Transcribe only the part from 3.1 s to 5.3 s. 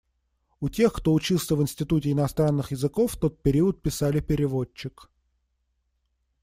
в тот период писали «переводчик».